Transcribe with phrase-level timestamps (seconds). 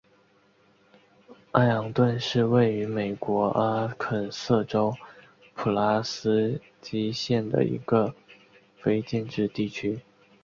[1.51, 4.91] 艾昂顿是位于美国阿肯色州
[5.53, 8.15] 普拉斯基县的一个
[8.77, 9.99] 非建制地区。